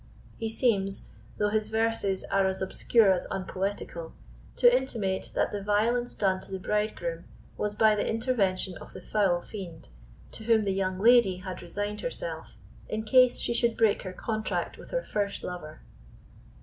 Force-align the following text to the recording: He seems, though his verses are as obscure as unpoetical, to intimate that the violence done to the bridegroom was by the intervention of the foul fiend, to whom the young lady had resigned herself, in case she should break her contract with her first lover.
He 0.35 0.49
seems, 0.49 1.05
though 1.37 1.49
his 1.49 1.69
verses 1.69 2.23
are 2.31 2.47
as 2.47 2.59
obscure 2.59 3.13
as 3.13 3.27
unpoetical, 3.29 4.13
to 4.55 4.75
intimate 4.75 5.29
that 5.35 5.51
the 5.51 5.61
violence 5.61 6.15
done 6.15 6.41
to 6.41 6.51
the 6.51 6.57
bridegroom 6.57 7.25
was 7.55 7.75
by 7.75 7.93
the 7.95 8.07
intervention 8.09 8.75
of 8.79 8.93
the 8.93 9.01
foul 9.03 9.43
fiend, 9.43 9.89
to 10.31 10.45
whom 10.45 10.63
the 10.63 10.71
young 10.73 10.97
lady 10.97 11.37
had 11.37 11.61
resigned 11.61 12.01
herself, 12.01 12.57
in 12.89 13.03
case 13.03 13.37
she 13.37 13.53
should 13.53 13.77
break 13.77 14.01
her 14.01 14.11
contract 14.11 14.75
with 14.75 14.89
her 14.89 15.03
first 15.03 15.43
lover. 15.43 15.81